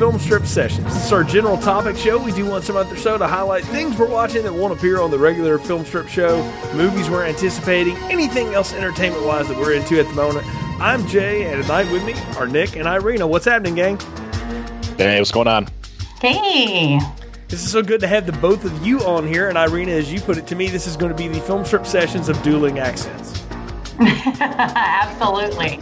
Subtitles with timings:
[0.00, 0.86] Welcome Film Strip Sessions.
[0.94, 2.16] This is our general topic show.
[2.16, 4.98] We do once a month or so to highlight things we're watching that won't appear
[4.98, 6.42] on the regular Film Strip show,
[6.74, 10.46] movies we're anticipating, anything else entertainment wise that we're into at the moment.
[10.80, 13.26] I'm Jay, and tonight with me are Nick and Irina.
[13.26, 13.98] What's happening, gang?
[14.96, 15.68] Hey, what's going on?
[16.22, 16.98] Hey.
[17.48, 19.50] This is so good to have the both of you on here.
[19.50, 21.62] And Irina, as you put it to me, this is going to be the Film
[21.66, 23.44] Strip Sessions of dueling accents.
[24.00, 25.78] Absolutely.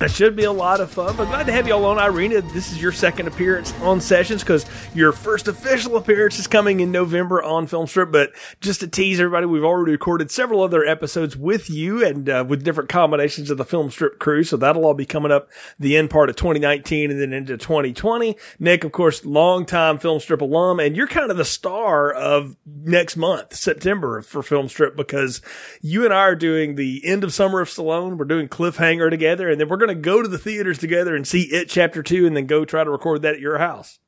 [0.00, 1.14] That should be a lot of fun.
[1.14, 2.40] But glad to have you all on, Irina.
[2.40, 4.64] This is your second appearance on Sessions because
[4.94, 8.10] your first official appearance is coming in November on Film Strip.
[8.10, 8.32] But
[8.62, 12.64] just to tease everybody, we've already recorded several other episodes with you and uh, with
[12.64, 14.42] different combinations of the Film Strip crew.
[14.42, 18.38] So that'll all be coming up the end part of 2019 and then into 2020.
[18.58, 23.18] Nick, of course, longtime Film Strip alum, and you're kind of the star of next
[23.18, 25.42] month, September, for Film Strip because
[25.82, 28.16] you and I are doing the end of Summer of Stallone.
[28.16, 31.26] We're doing Cliffhanger together, and then we're going to go to the theaters together and
[31.26, 33.98] see it chapter two and then go try to record that at your house.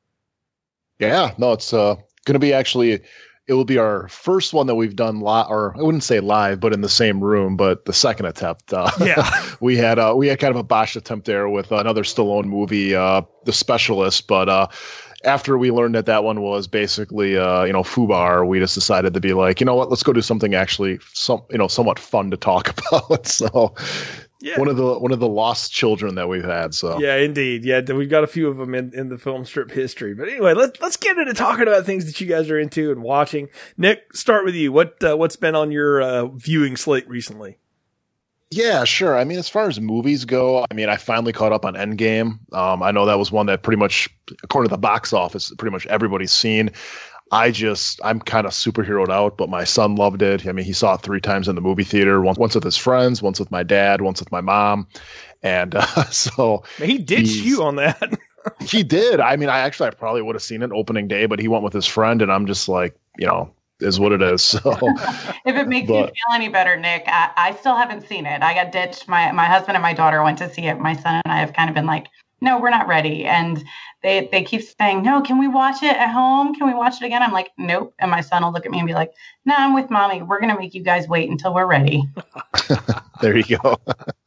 [0.99, 2.91] Yeah, no, it's uh, going to be actually,
[3.47, 6.59] it will be our first one that we've done live, or I wouldn't say live,
[6.59, 8.71] but in the same room, but the second attempt.
[8.73, 9.29] Uh, Yeah.
[9.59, 12.95] we had, uh, we had kind of a botched attempt there with another Stallone movie,
[12.95, 14.67] uh, The Specialist, but, uh,
[15.25, 19.13] after we learned that that one was basically, uh, you know, FUBAR, we just decided
[19.13, 21.99] to be like, you know what, let's go do something actually, some, you know, somewhat
[21.99, 23.25] fun to talk about.
[23.27, 23.73] so,
[24.41, 24.59] Yeah.
[24.59, 26.73] one of the one of the lost children that we've had.
[26.73, 27.63] So, Yeah, indeed.
[27.63, 30.13] Yeah, we've got a few of them in, in the film strip history.
[30.13, 33.01] But anyway, let's let's get into talking about things that you guys are into and
[33.01, 33.47] watching.
[33.77, 34.73] Nick, start with you.
[34.73, 37.57] What uh, what's been on your uh, viewing slate recently?
[38.55, 39.17] Yeah, sure.
[39.17, 42.37] I mean, as far as movies go, I mean, I finally caught up on Endgame.
[42.53, 44.07] Um, I know that was one that pretty much,
[44.43, 46.69] according to the box office, pretty much everybody's seen.
[47.31, 50.45] I just, I'm kind of superheroed out, but my son loved it.
[50.45, 52.77] I mean, he saw it three times in the movie theater once, once with his
[52.77, 54.87] friends, once with my dad, once with my mom.
[55.41, 58.19] And uh, so he ditched you on that.
[58.61, 59.19] he did.
[59.19, 61.63] I mean, I actually, I probably would have seen it opening day, but he went
[61.63, 63.51] with his friend, and I'm just like, you know,
[63.83, 64.43] is what it is.
[64.43, 64.59] So,
[65.45, 68.41] If it makes you feel any better, Nick, I, I still haven't seen it.
[68.41, 69.07] I got ditched.
[69.07, 70.79] My my husband and my daughter went to see it.
[70.79, 72.07] My son and I have kind of been like,
[72.41, 73.25] no, we're not ready.
[73.25, 73.63] And
[74.03, 76.53] they they keep saying, no, can we watch it at home?
[76.53, 77.23] Can we watch it again?
[77.23, 77.93] I'm like, nope.
[77.99, 79.11] And my son will look at me and be like,
[79.45, 80.21] no, I'm with mommy.
[80.21, 82.03] We're gonna make you guys wait until we're ready.
[83.21, 83.77] there you go.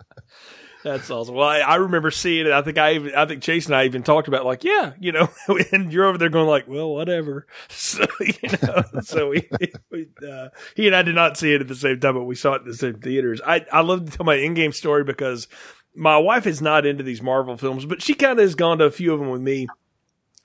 [0.86, 1.34] That's awesome.
[1.34, 2.52] Well, I, I remember seeing it.
[2.52, 5.10] I think I even, I think Chase and I even talked about like, yeah, you
[5.10, 5.28] know,
[5.72, 7.46] and you're over there going like, well, whatever.
[7.68, 9.48] So, you know, so we,
[9.90, 12.36] we uh, he and I did not see it at the same time, but we
[12.36, 13.40] saw it in the same theaters.
[13.44, 15.48] I, I love to tell my Endgame story because
[15.94, 18.84] my wife is not into these Marvel films, but she kind of has gone to
[18.84, 19.66] a few of them with me.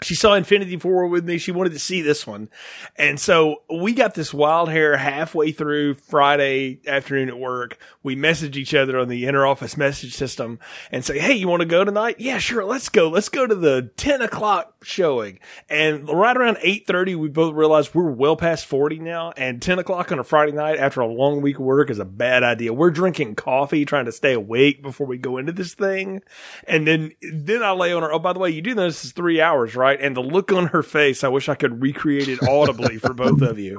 [0.03, 1.38] She saw Infinity War with me.
[1.38, 2.50] She wanted to see this one.
[2.95, 7.78] And so we got this wild hair halfway through Friday afternoon at work.
[8.01, 10.57] We message each other on the interoffice message system
[10.91, 12.16] and say, Hey, you want to go tonight?
[12.17, 12.66] Yeah, sure.
[12.66, 13.09] Let's go.
[13.09, 15.38] Let's go to the 10 o'clock showing.
[15.69, 19.34] And right around 8.30, we both realized we're well past 40 now.
[19.38, 22.06] And 10 o'clock on a Friday night after a long week of work is a
[22.06, 22.73] bad idea.
[22.73, 26.22] We're drinking coffee, trying to stay awake before we go into this thing.
[26.67, 28.11] And then, then I lay on her.
[28.11, 29.91] Oh, by the way, you do know this is three hours, right?
[30.00, 33.41] And the look on her face, I wish I could recreate it audibly for both
[33.41, 33.78] of you.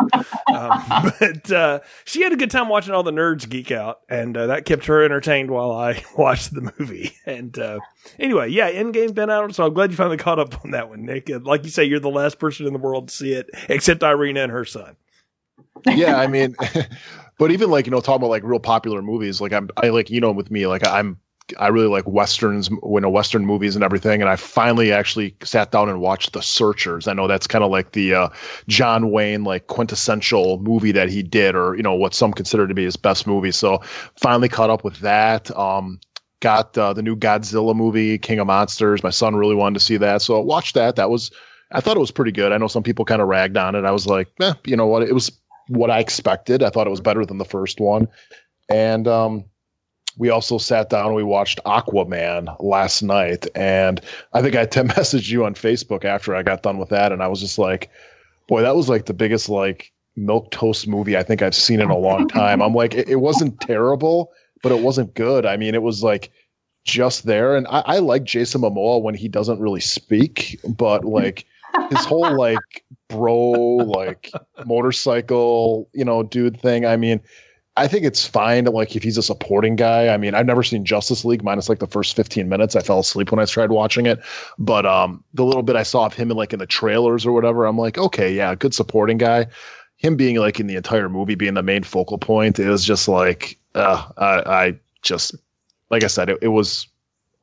[0.53, 4.37] Um, but uh, she had a good time watching all the nerds geek out, and
[4.37, 7.17] uh, that kept her entertained while I watched the movie.
[7.27, 7.81] And uh,
[8.19, 11.05] anyway, yeah, Endgame's been out, so I'm glad you finally caught up on that one,
[11.05, 11.29] Nick.
[11.29, 14.03] And like you say, you're the last person in the world to see it, except
[14.03, 14.97] Irina and her son.
[15.87, 16.57] yeah, I mean,
[17.39, 20.11] but even like you know, talking about like real popular movies, like I'm, I like
[20.11, 21.19] you know, with me, like I'm,
[21.59, 25.71] I really like westerns, you know, western movies and everything, and I finally actually sat
[25.71, 27.09] down and watched The Searchers.
[27.09, 28.29] I know that's kind of like the uh,
[28.69, 32.75] John Wayne like quintessential movie that he did, or you know, what some consider to
[32.75, 33.53] be his best movie.
[33.53, 33.83] So
[34.17, 35.57] finally caught up with that.
[35.57, 36.01] Um,
[36.41, 39.03] got uh, the new Godzilla movie, King of Monsters.
[39.03, 40.97] My son really wanted to see that, so I watched that.
[40.97, 41.31] That was.
[41.75, 42.53] I thought it was pretty good.
[42.53, 43.87] I know some people kind of ragged on it.
[43.87, 45.03] I was like, eh, you know what?
[45.03, 45.33] It was
[45.69, 46.63] what I expected.
[46.63, 48.09] I thought it was better than the first one.
[48.69, 49.45] And um,
[50.19, 53.47] we also sat down and we watched Aquaman last night.
[53.55, 54.01] And
[54.33, 57.13] I think I te- messaged you on Facebook after I got done with that.
[57.13, 57.91] And I was just like,
[58.49, 61.91] boy, that was like the biggest like milk toast movie I think I've seen in
[61.91, 62.61] a long time.
[62.61, 64.33] I'm like, it, it wasn't terrible,
[64.63, 65.47] but it wasn't good.
[65.47, 66.31] I mean, it was like
[66.85, 67.57] just there.
[67.57, 71.47] And I, I like Jason Momoa when he doesn't really speak, but like
[71.89, 74.31] his whole like bro like
[74.67, 77.21] motorcycle you know dude thing i mean
[77.77, 80.09] i think it's fine like if he's a supporting guy.
[80.09, 82.77] I mean i've never seen justice league minus like the first 15 minutes.
[82.77, 84.21] I fell asleep when i tried watching it.
[84.59, 87.33] But um the little bit i saw of him in like in the trailers or
[87.33, 89.47] whatever i'm like okay yeah good supporting guy.
[89.97, 93.59] Him being like in the entire movie being the main focal point is just like
[93.75, 95.35] uh i, I just
[95.91, 96.87] like i said it, it was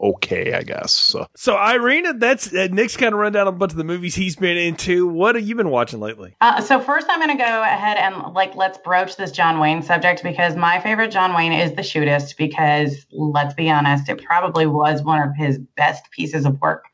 [0.02, 0.92] okay, I guess.
[0.92, 4.16] So, so Irina, that's uh, Nick's kind of run down a bunch of the movies
[4.16, 5.08] he's been into.
[5.08, 6.36] What have you been watching lately?
[6.42, 9.82] Uh, so first, I'm going to go ahead and like let's broach this John Wayne
[9.82, 14.66] subject because my favorite John Wayne is The Shootist because let's be honest, it probably
[14.66, 16.86] was one of his best pieces of work.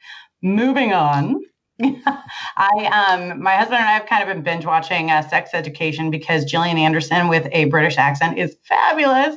[0.42, 1.42] Moving on.
[1.82, 6.10] I um my husband and I have kind of been binge watching uh, Sex Education
[6.10, 9.36] because Gillian Anderson with a British accent is fabulous.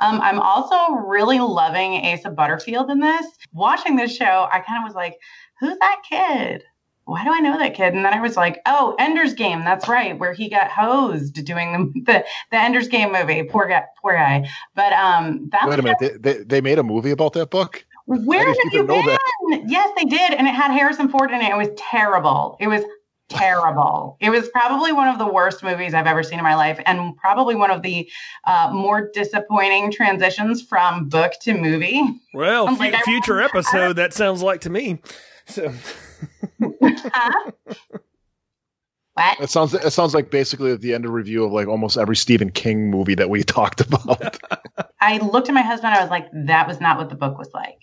[0.00, 3.26] Um, I'm also really loving Asa Butterfield in this.
[3.54, 5.16] Watching this show, I kind of was like,
[5.60, 6.62] "Who's that kid?
[7.04, 9.60] Why do I know that kid?" And then I was like, "Oh, Ender's Game.
[9.60, 13.44] That's right, where he got hosed doing the the, the Ender's Game movie.
[13.44, 16.82] Poor guy, poor guy." But um, that wait a minute, they, they, they made a
[16.84, 17.86] movie about that book.
[18.08, 19.04] Where have you been?
[19.04, 19.64] That.
[19.66, 21.50] Yes, they did, and it had Harrison Ford in it.
[21.50, 22.56] It was terrible.
[22.58, 22.82] It was
[23.28, 24.16] terrible.
[24.20, 27.14] It was probably one of the worst movies I've ever seen in my life, and
[27.18, 28.10] probably one of the
[28.46, 32.02] uh, more disappointing transitions from book to movie.
[32.32, 33.96] Well, f- like, future episode.
[33.96, 35.00] That sounds like to me.
[35.44, 35.70] So.
[36.62, 37.50] huh?
[39.12, 39.40] What?
[39.40, 42.16] It sounds it sounds like basically at the end of review of like almost every
[42.16, 44.38] Stephen King movie that we talked about.
[45.00, 45.92] I looked at my husband.
[45.92, 47.82] I was like, "That was not what the book was like.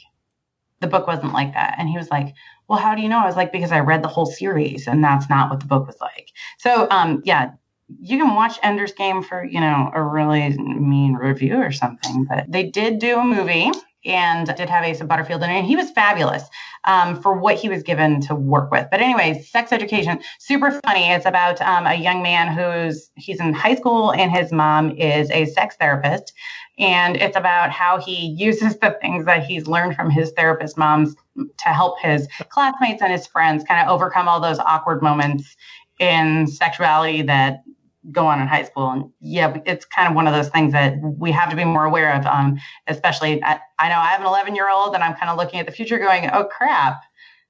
[0.82, 2.34] The book wasn't like that." And he was like,
[2.68, 5.04] "Well, how do you know?" I was like, "Because I read the whole series, and
[5.04, 7.52] that's not what the book was like." So, um, yeah,
[8.00, 12.46] you can watch Ender's Game for you know a really mean review or something, but
[12.52, 13.72] they did do a movie
[14.06, 15.54] and did have Asa Butterfield in it.
[15.54, 16.44] And he was fabulous
[16.86, 18.88] um, for what he was given to work with.
[18.92, 21.10] But anyway, sex education, super funny.
[21.12, 25.30] It's about um, a young man who's he's in high school and his mom is
[25.32, 26.34] a sex therapist.
[26.78, 31.16] And it's about how he uses the things that he's learned from his therapist moms
[31.36, 35.56] to help his classmates and his friends kind of overcome all those awkward moments
[36.00, 37.64] in sexuality that
[38.12, 38.90] go on in high school.
[38.92, 41.86] And yeah, it's kind of one of those things that we have to be more
[41.86, 42.26] aware of.
[42.26, 42.58] Um,
[42.88, 45.60] especially, I, I know I have an 11 year old and I'm kind of looking
[45.60, 47.02] at the future going, oh crap,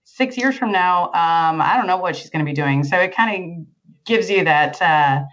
[0.04, 2.84] six years from now, um, I don't know what she's going to be doing.
[2.84, 5.24] So it kind of gives you that, uh,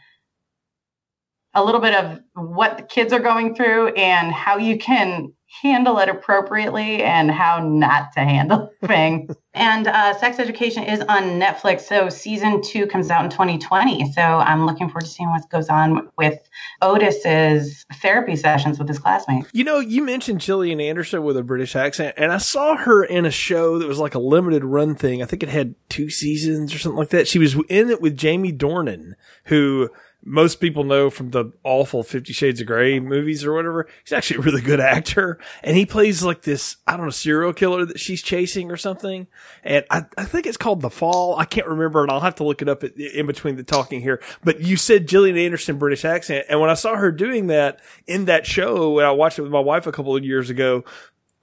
[1.55, 5.99] a little bit of what the kids are going through and how you can handle
[5.99, 9.35] it appropriately and how not to handle things.
[9.53, 11.83] and uh, Sex Education is on Netflix.
[11.83, 14.13] So season two comes out in 2020.
[14.13, 16.39] So I'm looking forward to seeing what goes on with
[16.81, 19.49] Otis's therapy sessions with his classmates.
[19.53, 23.27] You know, you mentioned Gillian Anderson with a British accent, and I saw her in
[23.27, 25.23] a show that was like a limited run thing.
[25.23, 27.29] I think it had two seasons or something like that.
[27.29, 29.15] She was in it with Jamie Dornan,
[29.45, 29.91] who
[30.25, 33.89] most people know from the awful Fifty Shades of Grey movies or whatever.
[34.05, 35.39] He's actually a really good actor.
[35.63, 39.27] And he plays like this, I don't know, serial killer that she's chasing or something.
[39.65, 41.37] And I, I think it's called The Fall.
[41.37, 44.23] I can't remember and I'll have to look it up in between the talking here.
[44.45, 46.47] But you said Gillian Anderson British accent.
[46.49, 49.53] And when I saw her doing that in that show, when I watched it with
[49.53, 50.85] my wife a couple of years ago,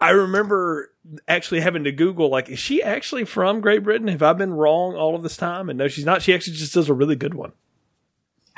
[0.01, 0.93] I remember
[1.27, 4.07] actually having to Google, like, is she actually from Great Britain?
[4.07, 5.69] Have I been wrong all of this time?
[5.69, 6.21] And no, she's not.
[6.21, 7.51] She actually just does a really good one.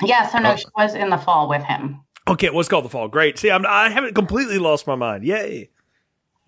[0.04, 0.56] Yeah, so no, oh.
[0.56, 2.00] she was in the fall with him.
[2.28, 3.08] Okay, it was called the fall.
[3.08, 3.38] Great.
[3.38, 5.24] See, I'm, I haven't completely lost my mind.
[5.24, 5.70] Yay.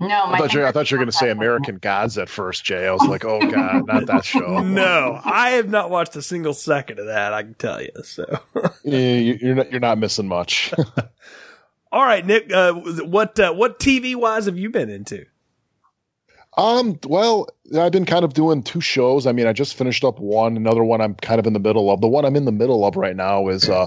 [0.01, 2.64] No, I thought, you, I thought you were going to say American Gods at first,
[2.64, 2.87] Jay.
[2.87, 4.61] I was like, oh god, not that show.
[4.61, 7.33] no, I have not watched a single second of that.
[7.33, 7.90] I can tell you.
[8.02, 8.25] So
[8.85, 10.75] yeah, you're not you're not missing much.
[11.93, 12.52] All right, Nick.
[12.52, 15.26] Uh, what uh, what TV wise have you been into?
[16.56, 19.26] Um, well, I've been kind of doing two shows.
[19.26, 20.56] I mean, I just finished up one.
[20.56, 22.00] Another one I'm kind of in the middle of.
[22.00, 23.87] The one I'm in the middle of right now is uh,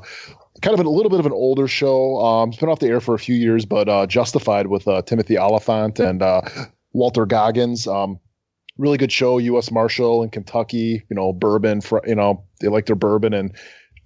[0.61, 2.17] kind of a little bit of an older show.
[2.17, 5.01] Um, it's been off the air for a few years, but uh, Justified with uh,
[5.03, 6.41] Timothy Olyphant and uh,
[6.93, 7.87] Walton Goggins.
[7.87, 8.19] Um,
[8.77, 9.37] really good show.
[9.37, 9.71] U.S.
[9.71, 11.03] Marshal in Kentucky.
[11.09, 11.81] You know, bourbon.
[12.05, 13.55] You know, they like their bourbon and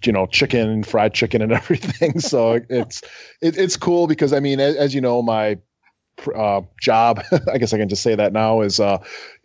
[0.04, 2.20] you know chicken, and fried chicken, and everything.
[2.20, 3.02] so it's
[3.40, 5.58] it, it's cool because I mean, as, as you know, my
[6.34, 8.98] uh, job, I guess I can just say that now, is uh,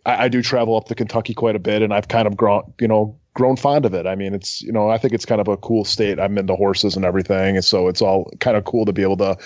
[0.06, 2.72] I, I, do travel up to Kentucky quite a bit, and I've kind of grown,
[2.80, 4.06] you know, grown fond of it.
[4.06, 6.18] I mean, it's you know, I think it's kind of a cool state.
[6.18, 9.16] I'm into horses and everything, and so it's all kind of cool to be able
[9.18, 9.36] to,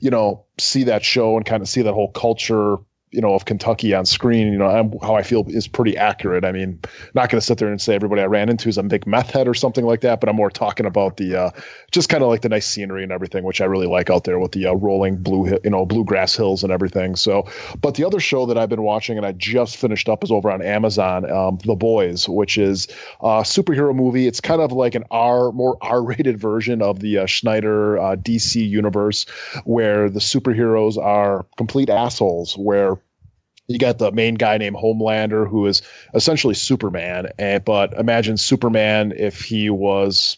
[0.00, 2.76] you know, see that show and kind of see that whole culture
[3.12, 6.44] you know of Kentucky on screen, you know how I feel is pretty accurate.
[6.44, 6.80] I mean,
[7.14, 9.30] not going to sit there and say everybody I ran into is a big meth
[9.30, 11.50] head or something like that, but I'm more talking about the uh,
[11.90, 14.38] just kind of like the nice scenery and everything, which I really like out there
[14.38, 17.14] with the uh, rolling blue, you know, bluegrass hills and everything.
[17.16, 17.46] So,
[17.80, 20.50] but the other show that I've been watching and I just finished up is over
[20.50, 22.88] on Amazon, um, The Boys, which is
[23.20, 24.26] a superhero movie.
[24.26, 28.66] It's kind of like an R, more R-rated version of the uh, Snyder uh, DC
[28.66, 29.26] universe,
[29.64, 32.96] where the superheroes are complete assholes, where
[33.68, 35.82] you got the main guy named Homelander, who is
[36.14, 37.28] essentially Superman.
[37.38, 40.36] And, but imagine Superman if he was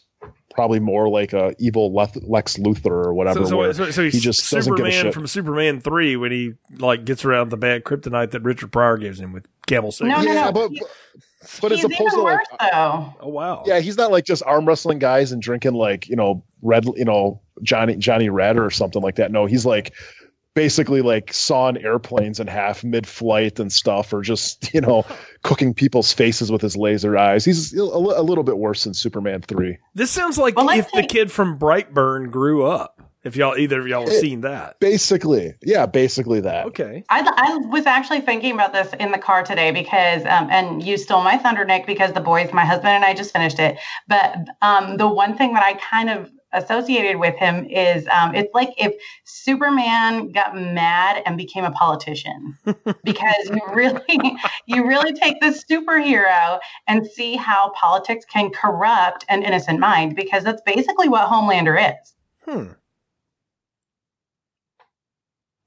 [0.55, 3.45] probably more like a evil Lex Luthor or whatever.
[3.45, 7.25] So, so, so, so he's he just Superman from Superman three when he like gets
[7.25, 10.07] around the bad kryptonite that Richard Pryor gives him with camel suit.
[10.07, 10.53] No, no, yeah, no.
[10.53, 10.71] but,
[11.61, 13.15] but he's as opposed to like, though.
[13.21, 13.65] Oh wow.
[13.67, 17.05] yeah, he's not like just arm wrestling guys and drinking like you know red, you
[17.05, 19.33] know Johnny Johnny Red or something like that.
[19.33, 19.93] No, he's like
[20.55, 25.05] basically like sawing airplanes in half mid-flight and stuff, or just you know
[25.43, 27.45] cooking people's faces with his laser eyes.
[27.45, 29.79] He's a, a little bit worse than Superman three.
[29.95, 33.01] This sounds like Well, let's if the kid from Brightburn grew up.
[33.25, 34.79] If y'all either of y'all have It- seen that.
[34.81, 36.67] Basically, yeah, basically that.
[36.67, 37.03] Okay.
[37.09, 40.99] I, I was actually thinking about this in the car today because, um, and you
[40.99, 43.79] stole my thunder, Nick, because the boys, my husband and I just finished it.
[44.09, 48.53] But um, the one thing that I kind of associated with him is um, it's
[48.55, 48.95] like if
[49.25, 52.57] Superman got mad and became a politician,
[53.05, 59.43] because you really, you really take this superhero and see how politics can corrupt an
[59.43, 62.15] innocent mind, because that's basically what Homelander is.
[62.45, 62.73] Hmm.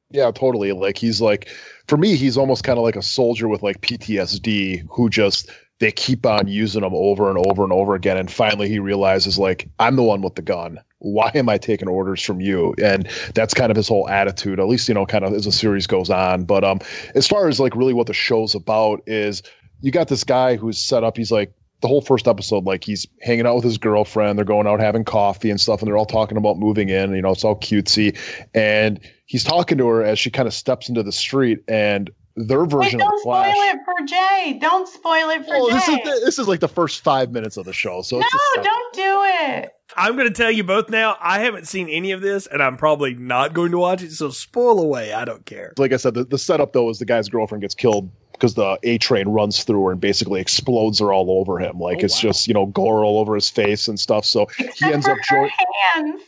[0.09, 0.71] Yeah, totally.
[0.71, 1.49] Like he's like
[1.87, 5.91] for me, he's almost kind of like a soldier with like PTSD who just they
[5.91, 9.69] keep on using him over and over and over again and finally he realizes like
[9.79, 10.79] I'm the one with the gun.
[10.99, 12.73] Why am I taking orders from you?
[12.83, 15.51] And that's kind of his whole attitude, at least you know kind of as the
[15.51, 16.45] series goes on.
[16.45, 16.79] But um
[17.15, 19.43] as far as like really what the show's about is
[19.81, 23.05] you got this guy who's set up he's like the whole first episode, like he's
[23.21, 24.37] hanging out with his girlfriend.
[24.37, 27.13] They're going out having coffee and stuff, and they're all talking about moving in.
[27.13, 28.17] You know, it's all cutesy.
[28.55, 32.63] And he's talking to her as she kind of steps into the street, and their
[32.63, 34.57] Wait, version of don't the spoil it for Jay.
[34.61, 36.01] Don't spoil it for Oh, this is Jay.
[36.05, 38.01] the, this is like the first five minutes of the show.
[38.03, 39.21] So no, it's don't do
[39.55, 39.73] it.
[39.95, 41.17] I'm going to tell you both now.
[41.19, 44.11] I haven't seen any of this, and I'm probably not going to watch it.
[44.11, 45.13] So spoil away.
[45.13, 45.73] I don't care.
[45.77, 48.77] like I said, the, the setup though is the guy's girlfriend gets killed because the
[48.83, 51.79] A train runs through her and basically explodes her all over him.
[51.79, 52.29] Like Oh, it's wow.
[52.29, 54.25] just you know gore all over his face and stuff.
[54.25, 55.49] So Except he ends up her
[55.95, 56.19] joining.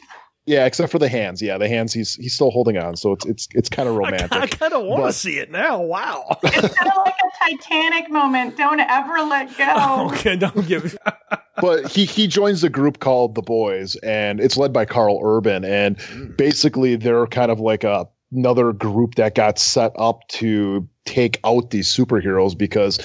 [0.50, 0.60] Hands.
[0.60, 1.42] Yeah, except for the hands.
[1.42, 1.94] Yeah, the hands.
[1.94, 2.96] He's he's still holding on.
[2.96, 4.32] So it's it's it's kind of romantic.
[4.32, 5.82] I kind of want to see it now.
[5.82, 6.38] Wow.
[6.44, 8.58] It's kind of like a Titanic moment.
[8.58, 10.10] Don't ever let go.
[10.14, 10.98] okay, don't give.
[11.62, 15.64] but he he joins a group called the Boys, and it's led by Karl Urban,
[15.64, 16.32] and hmm.
[16.38, 21.72] basically they're kind of like a another group that got set up to take out
[21.72, 23.00] these superheroes because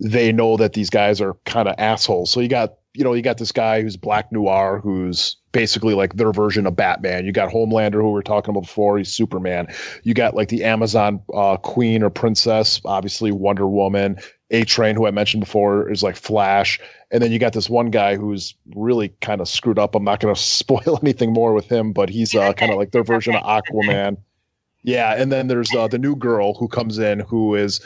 [0.00, 2.30] they know that these guys are kind of assholes.
[2.30, 6.16] So you got you know you got this guy who's Black Noir, who's basically like
[6.16, 7.24] their version of Batman.
[7.24, 8.98] You got Homelander, who we were talking about before.
[8.98, 9.66] He's Superman.
[10.02, 14.18] You got like the Amazon uh, queen or princess, obviously Wonder Woman.
[14.50, 16.78] A Train, who I mentioned before, is like Flash.
[17.10, 19.94] And then you got this one guy who's really kind of screwed up.
[19.94, 22.90] I'm not going to spoil anything more with him, but he's uh, kind of like
[22.90, 24.18] their version of Aquaman.
[24.82, 27.80] Yeah, and then there's uh, the new girl who comes in who is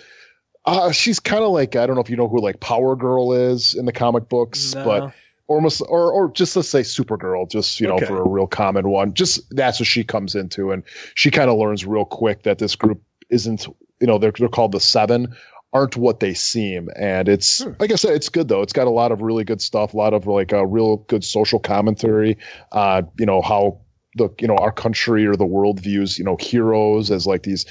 [0.67, 3.33] uh, she's kind of like I don't know if you know who like Power Girl
[3.33, 4.85] is in the comic books, No.
[4.85, 5.13] but
[5.51, 8.07] almost or or just let's say Supergirl, just you know Okay.
[8.07, 9.13] for a real common one.
[9.15, 10.83] Just that's what she comes into, and
[11.15, 13.67] she kind of learns real quick that this group isn't
[14.01, 15.35] you know they're they're called the Seven
[15.73, 17.71] aren't what they seem and it's Hmm.
[17.79, 19.97] like i said it's good though it's got a lot of really good stuff a
[19.97, 22.37] lot of like a real good social commentary
[22.73, 23.79] uh you know how
[24.17, 27.67] the you know our country or the world views you know heroes as like these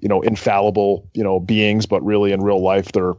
[0.00, 3.14] you know infallible you know beings but really in real life they're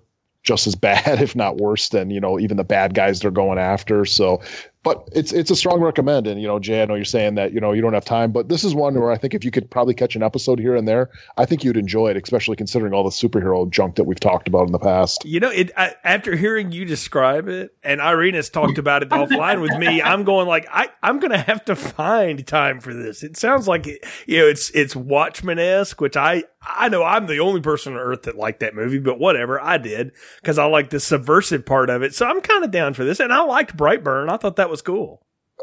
[0.45, 3.59] just as bad if not worse than you know even the bad guys they're going
[3.59, 4.05] after.
[4.05, 4.41] So
[4.85, 7.51] but it's it's a strong recommend and you know jay i know you're saying that
[7.51, 9.51] you know you don't have time but this is one where i think if you
[9.51, 12.93] could probably catch an episode here and there i think you'd enjoy it especially considering
[12.93, 15.95] all the superhero junk that we've talked about in the past You know, it I,
[16.03, 20.23] after hearing you describe it, and Irene has talked about it offline with me, I'm
[20.23, 23.23] going like, I, I'm to have to find time for this.
[23.23, 27.27] It sounds like it, you know, it's it's Watchmen esque, which I I know I'm
[27.27, 30.11] the only person on earth that liked that movie, but whatever, I did
[30.41, 32.13] because I like the subversive part of it.
[32.13, 34.29] So I'm kind of down for this, and I liked Brightburn.
[34.29, 35.21] I thought that was cool.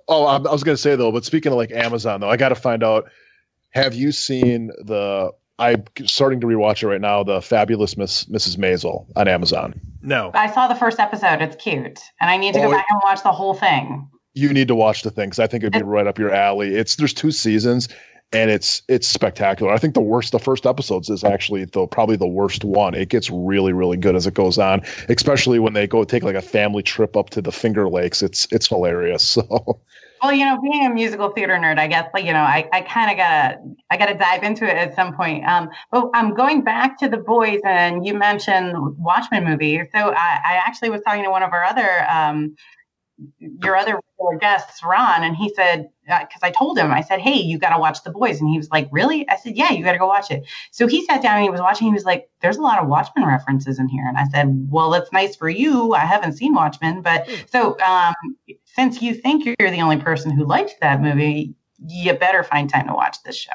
[0.08, 2.36] Oh, I, I was going to say though, but speaking of like Amazon though, I
[2.36, 3.10] got to find out.
[3.70, 5.32] Have you seen the?
[5.58, 7.22] I'm starting to rewatch it right now.
[7.22, 8.56] The Fabulous Miss Mrs.
[8.56, 9.80] Maisel on Amazon.
[10.02, 11.40] No, I saw the first episode.
[11.40, 14.08] It's cute, and I need to Oh, go back and watch the whole thing.
[14.34, 16.74] You need to watch the thing because I think it'd be right up your alley.
[16.74, 17.88] It's there's two seasons,
[18.32, 19.72] and it's it's spectacular.
[19.72, 22.94] I think the worst, the first episodes is actually the probably the worst one.
[22.94, 26.36] It gets really really good as it goes on, especially when they go take like
[26.36, 28.22] a family trip up to the Finger Lakes.
[28.22, 29.38] It's it's hilarious.
[29.42, 29.80] So.
[30.22, 32.82] Well, you know, being a musical theater nerd, I guess, like, you know, I, I
[32.82, 33.58] kind of gotta,
[33.90, 35.44] I gotta dive into it at some point.
[35.44, 39.78] Um, but I'm going back to the boys, and you mentioned Watchmen movie.
[39.92, 42.54] So I, I actually was talking to one of our other um,
[43.38, 44.00] your other
[44.40, 47.70] guests, Ron, and he said, because uh, I told him, I said, hey, you got
[47.70, 48.40] to watch The Boys.
[48.40, 49.28] And he was like, really?
[49.28, 50.44] I said, yeah, you got to go watch it.
[50.70, 51.88] So he sat down and he was watching.
[51.88, 54.04] He was like, there's a lot of Watchmen references in here.
[54.06, 55.94] And I said, well, that's nice for you.
[55.94, 57.02] I haven't seen Watchmen.
[57.02, 57.34] But hmm.
[57.50, 58.14] so um,
[58.64, 61.54] since you think you're the only person who liked that movie,
[61.86, 63.52] you better find time to watch this show.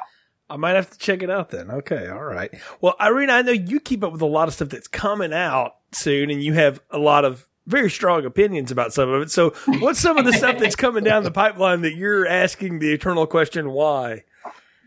[0.50, 1.69] I might have to check it out then.
[1.69, 2.50] Okay, all right.
[2.79, 5.75] Well, Irene, I know you keep up with a lot of stuff that's coming out
[5.91, 9.29] soon, and you have a lot of very strong opinions about some of it.
[9.29, 12.91] So, what's some of the stuff that's coming down the pipeline that you're asking the
[12.91, 14.24] eternal question why?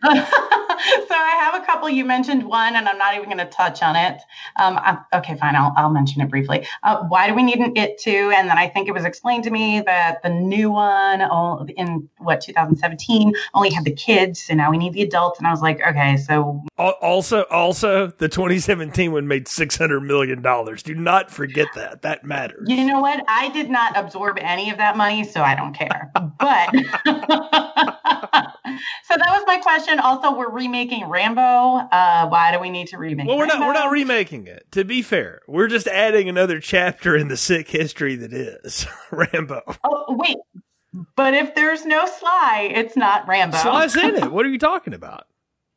[1.08, 1.88] so I have a couple.
[1.88, 4.20] You mentioned one, and I'm not even going to touch on it.
[4.60, 4.78] Um,
[5.14, 5.54] okay, fine.
[5.54, 6.66] I'll, I'll mention it briefly.
[6.82, 8.32] Uh, why do we need an It Too?
[8.34, 11.20] And then I think it was explained to me that the new one
[11.76, 15.38] in what 2017 only had the kids, so now we need the adults.
[15.38, 20.82] And I was like, okay, so also, also the 2017 one made 600 million dollars.
[20.82, 22.02] Do not forget that.
[22.02, 22.68] That matters.
[22.68, 23.22] You know what?
[23.28, 26.10] I did not absorb any of that money, so I don't care.
[26.38, 26.74] But
[29.50, 29.98] my question.
[29.98, 31.40] Also, we're remaking Rambo.
[31.40, 33.26] Uh, why do we need to remake?
[33.26, 33.58] Well, we're Rambo?
[33.58, 33.66] not.
[33.66, 34.66] We're not remaking it.
[34.72, 39.62] To be fair, we're just adding another chapter in the sick history that is Rambo.
[39.84, 40.36] Oh wait,
[41.16, 43.56] but if there's no Sly, it's not Rambo.
[43.58, 44.30] Sly's in it.
[44.32, 45.26] What are you talking about?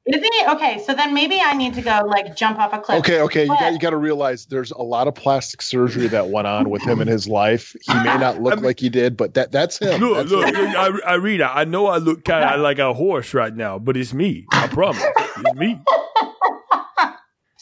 [0.05, 0.83] Isn't it okay?
[0.85, 2.99] So then maybe I need to go like jump off a cliff.
[2.99, 3.47] Okay, okay.
[3.47, 6.45] But, you got you got to realize there's a lot of plastic surgery that went
[6.45, 7.73] on with him in his life.
[7.81, 10.01] He may not look I mean, like he did, but that that's him.
[10.01, 10.53] Look, that's look.
[10.53, 10.75] Him.
[10.75, 11.41] I, I read.
[11.41, 14.45] I know I look kind of like a horse right now, but it's me.
[14.51, 15.79] I promise, it's me.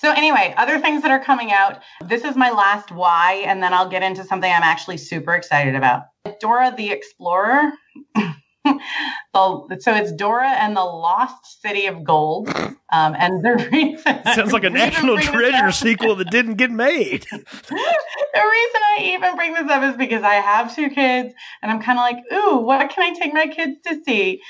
[0.01, 1.77] So anyway, other things that are coming out.
[2.07, 5.75] This is my last why, and then I'll get into something I'm actually super excited
[5.75, 6.05] about.
[6.39, 7.71] Dora the Explorer.
[9.33, 12.49] so it's Dora and the Lost City of Gold.
[12.49, 17.25] Um, and the reason sounds like a National Treasure sequel that didn't get made.
[17.31, 21.81] the reason I even bring this up is because I have two kids, and I'm
[21.81, 24.41] kind of like, ooh, what can I take my kids to see?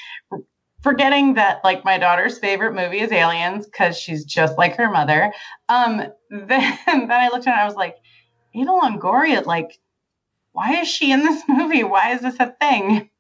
[0.82, 5.32] Forgetting that, like, my daughter's favorite movie is Aliens because she's just like her mother.
[5.70, 7.98] Um, then, then I looked at it, and I was like,
[8.54, 9.80] Eva Longoria, like,
[10.54, 11.84] why is she in this movie?
[11.84, 13.11] Why is this a thing?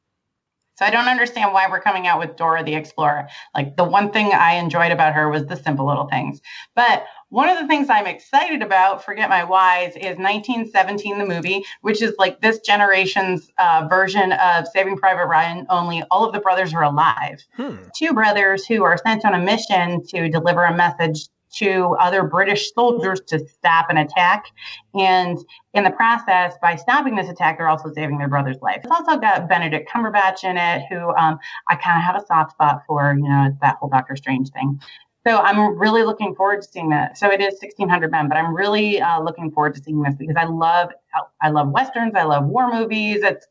[0.81, 3.27] So I don't understand why we're coming out with Dora the Explorer.
[3.53, 6.41] Like the one thing I enjoyed about her was the simple little things.
[6.75, 11.63] But one of the things I'm excited about, forget my whys, is 1917, the movie,
[11.81, 16.39] which is like this generation's uh, version of Saving Private Ryan, only all of the
[16.39, 17.45] brothers are alive.
[17.57, 17.75] Hmm.
[17.95, 22.73] Two brothers who are sent on a mission to deliver a message to other British
[22.73, 24.45] soldiers to stop an attack.
[24.93, 25.37] And
[25.73, 28.81] in the process, by stopping this attack, they're also saving their brother's life.
[28.83, 32.51] It's also got Benedict Cumberbatch in it, who um, I kind of have a soft
[32.51, 34.79] spot for, you know, that whole Doctor Strange thing.
[35.25, 37.17] So I'm really looking forward to seeing that.
[37.17, 40.35] So it is 1600 men, but I'm really uh, looking forward to seeing this because
[40.35, 40.89] I love
[41.41, 43.19] I love westerns, I love war movies.
[43.21, 43.45] It's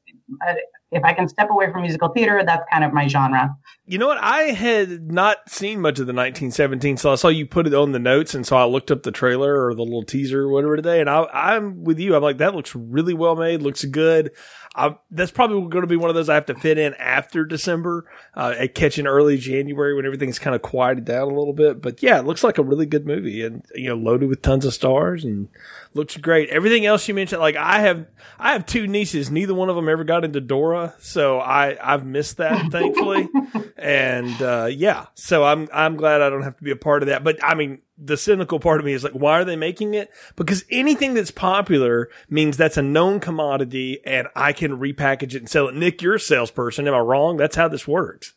[0.48, 0.54] uh,
[0.90, 3.56] if I can step away from musical theater, that's kind of my genre.
[3.86, 4.18] You know what?
[4.20, 7.92] I had not seen much of the 1917, so I saw you put it on
[7.92, 10.76] the notes, and so I looked up the trailer or the little teaser or whatever
[10.76, 12.16] today, and I, I'm with you.
[12.16, 14.32] I'm like, that looks really well made, looks good.
[14.76, 17.44] I, that's probably going to be one of those I have to fit in after
[17.44, 18.06] December,
[18.36, 21.82] uh, at catching early January when everything's kind of quieted down a little bit.
[21.82, 24.64] But yeah, it looks like a really good movie, and you know, loaded with tons
[24.64, 25.48] of stars and
[25.92, 26.50] looks great.
[26.50, 28.06] Everything else you mentioned, like I have,
[28.38, 29.28] I have two nieces.
[29.28, 33.28] Neither one of them ever got into Dora, so I I've missed that thankfully.
[33.76, 37.08] and uh, yeah, so I'm I'm glad I don't have to be a part of
[37.08, 37.24] that.
[37.24, 40.10] But I mean, the cynical part of me is like, why are they making it?
[40.34, 45.48] Because anything that's popular means that's a known commodity, and I can repackage it and
[45.48, 45.74] sell it.
[45.74, 46.88] Nick, you're a salesperson.
[46.88, 47.36] Am I wrong?
[47.36, 48.32] That's how this works.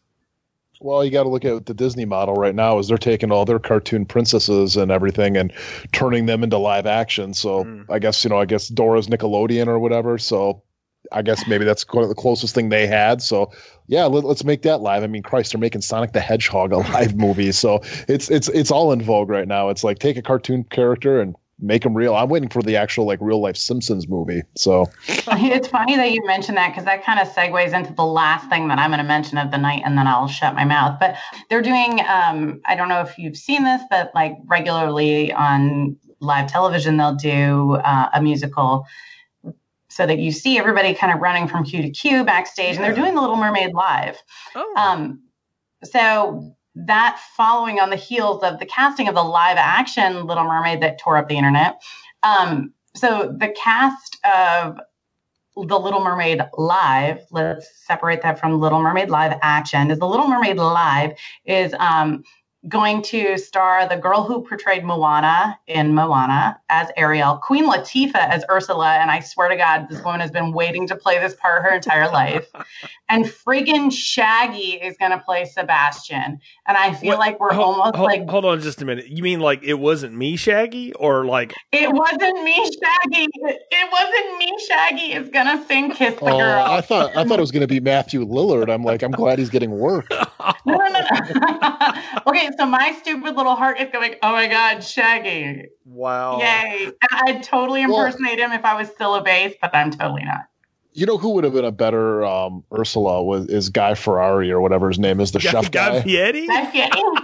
[0.82, 2.78] Well, you got to look at the Disney model right now.
[2.78, 5.54] Is they're taking all their cartoon princesses and everything and
[5.93, 7.34] turning them into live action.
[7.34, 7.86] So mm.
[7.89, 10.17] I guess you know, I guess Dora's Nickelodeon or whatever.
[10.17, 10.62] So
[11.13, 13.21] I guess maybe that's the closest thing they had.
[13.21, 13.52] So
[13.88, 15.04] yeah, let, us make that live.
[15.04, 17.52] I mean, Christ, they're making Sonic the Hedgehog a live movie.
[17.52, 19.69] So it's it's it's all in vogue right now.
[19.69, 22.15] It's like take a cartoon character and make them real.
[22.15, 24.41] I'm waiting for the actual like real life Simpsons movie.
[24.56, 28.49] So it's funny that you mentioned that because that kind of segues into the last
[28.49, 30.99] thing that I'm going to mention of the night, and then I'll shut my mouth.
[30.99, 31.15] But
[31.49, 32.02] they're doing.
[32.08, 37.15] Um, I don't know if you've seen this, but like regularly on live television, they'll
[37.15, 38.86] do uh, a musical.
[39.93, 42.75] So that you see everybody kind of running from queue to queue backstage, yeah.
[42.75, 44.17] and they're doing the Little Mermaid live.
[44.56, 44.73] Oh.
[44.75, 45.21] Um,
[45.84, 50.82] so that following on the heels of the casting of the live action Little Mermaid
[50.82, 51.82] that tore up the internet.
[52.23, 54.79] Um, so the cast of
[55.56, 60.27] the Little Mermaid live, let's separate that from Little Mermaid live action, is the Little
[60.27, 61.12] Mermaid live
[61.45, 62.23] is um,
[62.69, 68.45] going to star the girl who portrayed Moana in Moana as Ariel, Queen Latifah as
[68.49, 71.62] Ursula, and I swear to God, this woman has been waiting to play this part
[71.63, 72.47] her entire life.
[73.10, 77.76] and friggin' Shaggy is going to play Sebastian, and I feel What- like we're hold,
[77.78, 79.08] almost hold- like hold on just a minute.
[79.10, 83.28] You mean like it wasn't me, Shaggy, or like it wasn't me, Shaggy.
[83.36, 87.26] It wasn't me, Shaggy is going to sing "Kiss the Oh, Girl." I thought I
[87.26, 88.71] thought it was going to be Matthew Lillard.
[88.73, 90.08] I'm like, I'm glad he's getting work.
[90.65, 90.99] No, no, no,
[91.39, 91.93] no.
[92.28, 95.67] okay, so my stupid little heart is going, oh my God, Shaggy.
[95.85, 96.39] wow?
[96.39, 96.85] Yay.
[96.85, 100.23] And I'd totally Well- impersonate him if I was still a bass, but I'm totally
[100.23, 100.41] not.
[100.95, 104.61] You know who would have been a better um, Ursula was is Guy Ferrari or
[104.61, 106.01] whatever his name is, the Guy, chef Guy guy.
[106.03, 106.45] Fieri?
[106.45, 106.89] That's yeah.
[106.93, 107.19] No,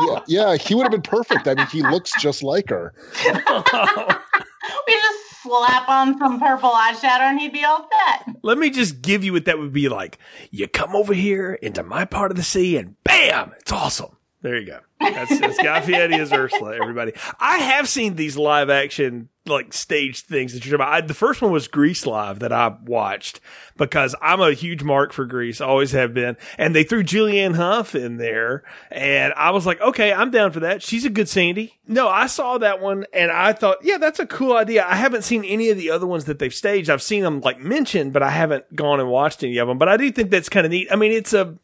[0.00, 1.48] Yeah, yeah, he would have been perfect.
[1.48, 2.92] I mean, he looks just like her.
[3.24, 8.36] we just slap on some purple eyeshadow and he'd be all set.
[8.42, 10.18] Let me just give you what that would be like.
[10.50, 14.15] You come over here into my part of the sea, and bam, it's awesome.
[14.46, 14.78] There you go.
[15.00, 16.76] That's, that's Guy Fieri as Ursula.
[16.76, 21.04] Everybody, I have seen these live action like staged things that you're talking about.
[21.04, 23.40] I, the first one was Grease Live that I watched
[23.76, 26.36] because I'm a huge mark for Grease, always have been.
[26.58, 30.60] And they threw Julianne Hough in there, and I was like, okay, I'm down for
[30.60, 30.82] that.
[30.82, 31.78] She's a good Sandy.
[31.86, 34.84] No, I saw that one, and I thought, yeah, that's a cool idea.
[34.86, 36.90] I haven't seen any of the other ones that they've staged.
[36.90, 39.78] I've seen them like mentioned, but I haven't gone and watched any of them.
[39.78, 40.88] But I do think that's kind of neat.
[40.90, 41.56] I mean, it's a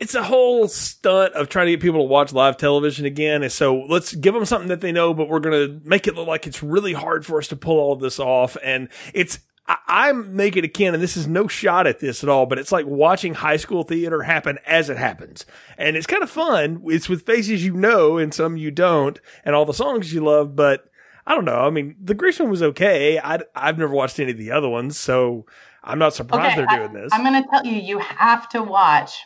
[0.00, 3.42] it's a whole stunt of trying to get people to watch live television again.
[3.42, 6.14] And so let's give them something that they know, but we're going to make it
[6.14, 8.56] look like it's really hard for us to pull all of this off.
[8.64, 12.30] And it's, I, I'm making it akin, and this is no shot at this at
[12.30, 15.44] all, but it's like watching high school theater happen as it happens.
[15.76, 16.82] And it's kind of fun.
[16.86, 20.56] It's with faces you know and some you don't, and all the songs you love,
[20.56, 20.90] but
[21.26, 21.60] I don't know.
[21.60, 23.18] I mean, the Grease one was okay.
[23.18, 25.44] I, I've never watched any of the other ones, so
[25.84, 27.12] I'm not surprised Okay, they're doing this.
[27.12, 29.18] I'm going to tell you, you have to watch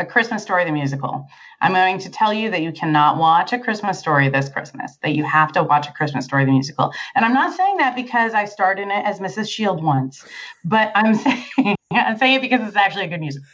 [0.00, 1.28] A Christmas Story, the musical.
[1.60, 5.14] I'm going to tell you that you cannot watch A Christmas Story this Christmas, that
[5.14, 6.92] you have to watch A Christmas Story, the musical.
[7.14, 9.48] And I'm not saying that because I starred in it as Mrs.
[9.48, 10.24] Shield once,
[10.64, 11.14] but I'm
[11.54, 13.46] saying, I'm saying it because it's actually a good musical.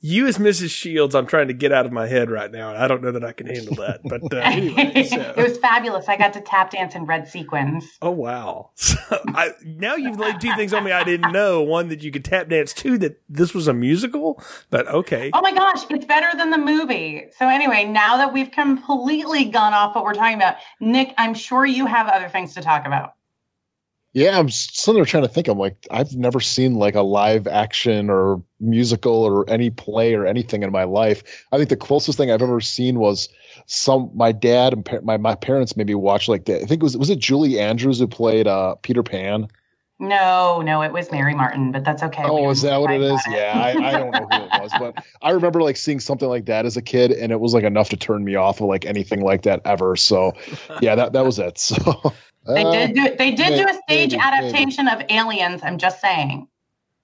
[0.00, 0.70] You as Mrs.
[0.70, 2.74] Shields, I'm trying to get out of my head right now.
[2.74, 4.00] I don't know that I can handle that.
[4.04, 6.08] But uh, anyway, it was fabulous.
[6.08, 7.84] I got to tap dance in red sequins.
[8.02, 8.70] oh wow!
[8.98, 11.62] So I, now you've laid two things on me I didn't know.
[11.62, 12.98] One that you could tap dance to.
[12.98, 14.42] That this was a musical.
[14.70, 17.26] But okay, Oh my gosh, it's better than the movie.
[17.38, 21.64] So anyway, now that we've completely gone off what we're talking about, Nick, I'm sure
[21.66, 23.12] you have other things to talk about.
[24.14, 25.48] Yeah, I'm sitting there trying to think.
[25.48, 30.26] I'm like, I've never seen like a live action or musical or any play or
[30.26, 31.46] anything in my life.
[31.52, 33.28] I think the closest thing I've ever seen was
[33.66, 36.82] some my dad and pa- my my parents maybe watched like the, I think it
[36.82, 39.48] was was it Julie Andrews who played uh Peter Pan.
[40.00, 42.22] No, no, it was Mary Martin, but that's okay.
[42.24, 43.26] Oh, We is that what it is?
[43.26, 46.28] about Yeah, I, I don't know who it was, but I remember like seeing something
[46.28, 48.68] like that as a kid, and it was like enough to turn me off of
[48.68, 49.96] like anything like that ever.
[49.96, 50.34] So,
[50.78, 51.58] yeah, that that was it.
[51.78, 52.12] So
[52.48, 55.60] They uh, did do they did do a stage maybe, adaptation of Aliens.
[55.62, 56.48] I'm just saying.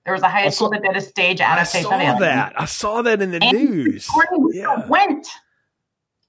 [0.04, 2.52] There was a high school saw- that did a stage I adaptation saw of that.
[2.60, 4.06] I saw that in the And news.
[4.08, 4.86] Gordon Yeah.
[4.86, 5.26] went.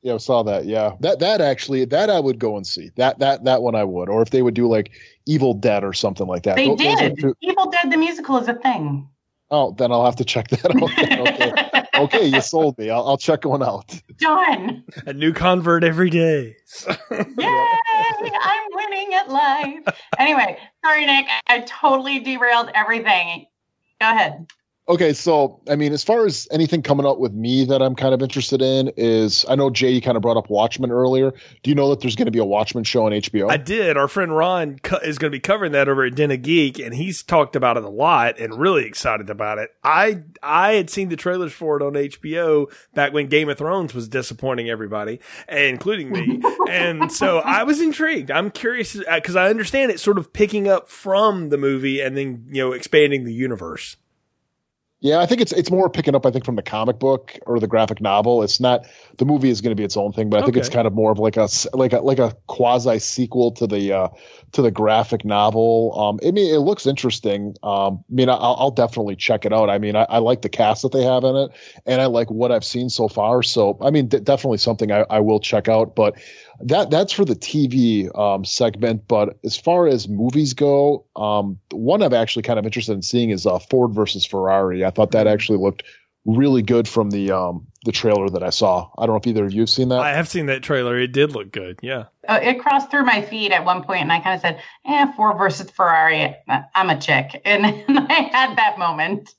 [0.01, 0.65] Yeah, I saw that.
[0.65, 3.83] Yeah, that that actually that I would go and see that that that one I
[3.83, 4.91] would, or if they would do like
[5.25, 6.55] Evil Dead or something like that.
[6.57, 7.19] They Those- those did.
[7.19, 9.07] two- Evil Dead the musical is a thing.
[9.51, 11.79] Oh, then I'll have to check that out.
[11.99, 12.89] okay, okay, you sold me.
[12.89, 13.99] I'll, I'll check one out.
[14.17, 14.83] Done.
[15.05, 16.55] A new convert every day.
[17.11, 17.75] Yay!
[18.41, 19.95] I'm winning at life.
[20.17, 21.27] Anyway, sorry, Nick.
[21.47, 23.45] I totally derailed everything.
[24.01, 24.47] Go ahead.
[24.87, 28.13] Okay, so I mean, as far as anything coming out with me that I'm kind
[28.13, 31.31] of interested in is, I know Jay you kind of brought up Watchmen earlier.
[31.63, 33.49] Do you know that there's going to be a Watchmen show on HBO?
[33.49, 33.97] I did.
[33.97, 36.77] Our friend Ron co- is going to be covering that over at Den of Geek,
[36.77, 39.71] and he's talked about it a lot and really excited about it.
[39.83, 43.95] I I had seen the trailers for it on HBO back when Game of Thrones
[43.95, 45.19] was disappointing everybody,
[45.49, 48.29] including me, and so I was intrigued.
[48.29, 52.15] I'm curious uh, because I understand it's sort of picking up from the movie and
[52.15, 53.97] then you know expanding the universe.
[55.05, 56.25] Yeah, I think it's it's more picking up.
[56.25, 58.41] I think from the comic book or the graphic novel.
[58.41, 58.87] It's not
[59.19, 60.93] the movie is going to be its own thing, but I think it's kind of
[60.93, 64.07] more of like a like a like a quasi sequel to the uh,
[64.53, 65.93] to the graphic novel.
[65.95, 67.55] Um, I mean, it looks interesting.
[67.61, 69.69] Um, I mean, I'll, I'll definitely check it out.
[69.69, 71.51] I mean, I, I like the cast that they have in it,
[71.85, 73.43] and I like what I've seen so far.
[73.43, 75.95] So, I mean, d- definitely something I, I will check out.
[75.95, 76.15] But
[76.61, 79.07] that that's for the TV um, segment.
[79.07, 83.29] But as far as movies go, um, one I'm actually kind of interested in seeing
[83.29, 84.85] is uh, Ford versus Ferrari.
[84.85, 85.83] I thought that actually looked
[86.25, 88.89] really good from the um, the trailer that I saw.
[88.97, 89.99] I don't know if either of you've seen that.
[89.99, 90.99] I have seen that trailer.
[90.99, 91.79] It did look good.
[91.81, 92.05] Yeah.
[92.27, 95.11] Uh, it crossed through my feed at one point, and I kind of said, "Eh,
[95.13, 96.35] Ford versus Ferrari.
[96.73, 99.33] I'm a chick," and, and I had that moment.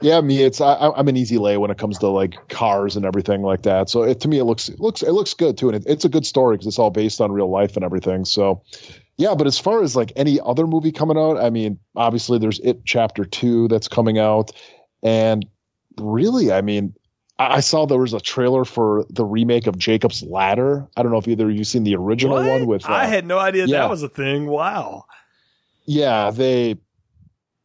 [0.00, 0.42] Yeah, me.
[0.42, 3.62] It's I, I'm an easy lay when it comes to like cars and everything like
[3.62, 3.88] that.
[3.90, 6.04] So it, to me, it looks it looks it looks good too, and it, it's
[6.04, 8.24] a good story because it's all based on real life and everything.
[8.24, 8.62] So
[9.16, 12.60] yeah, but as far as like any other movie coming out, I mean, obviously there's
[12.60, 14.52] It Chapter Two that's coming out,
[15.02, 15.44] and
[15.98, 16.94] really, I mean,
[17.40, 20.86] I saw there was a trailer for the remake of Jacob's Ladder.
[20.96, 22.46] I don't know if either of you seen the original What?
[22.46, 22.84] one with.
[22.88, 23.80] Uh, I had no idea yeah.
[23.80, 24.46] that was a thing.
[24.46, 25.04] Wow.
[25.84, 26.76] yeah, they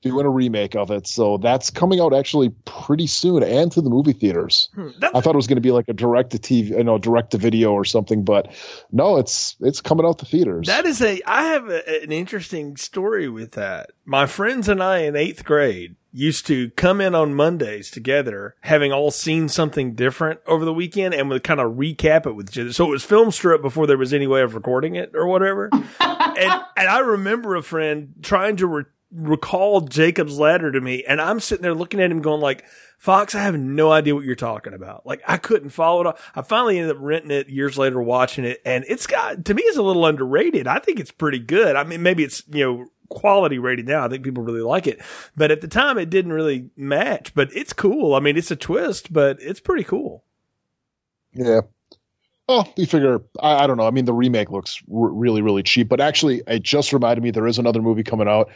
[0.03, 3.89] doing a remake of it, so that's coming out actually pretty soon and to the
[3.89, 4.69] movie theaters.
[4.75, 6.97] Hmm, I thought it was going to be like a direct to TV, you know,
[6.97, 8.53] direct to video or something, but
[8.91, 10.67] no, it's it's coming out to theaters.
[10.67, 11.21] That is a.
[11.25, 13.91] I have a, an interesting story with that.
[14.05, 18.93] My friends and I in eighth grade used to come in on Mondays together, having
[18.93, 22.59] all seen something different over the weekend, and would kind of recap it with each
[22.59, 22.71] other.
[22.71, 25.69] So it was film strip before there was any way of recording it or whatever.
[25.99, 31.21] and and I remember a friend trying to re- recall Jacob's Ladder to me, and
[31.21, 32.65] I'm sitting there looking at him, going like.
[32.99, 35.05] Fox, I have no idea what you're talking about.
[35.05, 36.15] Like I couldn't follow it.
[36.35, 39.61] I finally ended up renting it years later, watching it, and it's got to me
[39.63, 40.67] it's a little underrated.
[40.67, 41.75] I think it's pretty good.
[41.75, 44.05] I mean, maybe it's you know quality rated now.
[44.05, 45.01] I think people really like it,
[45.35, 47.33] but at the time it didn't really match.
[47.35, 48.15] But it's cool.
[48.15, 50.23] I mean, it's a twist, but it's pretty cool.
[51.33, 51.59] yeah.
[52.47, 53.21] Oh, you figure?
[53.41, 53.87] I, I don't know.
[53.87, 57.31] I mean, the remake looks r- really, really cheap, but actually, it just reminded me
[57.31, 58.49] there is another movie coming out.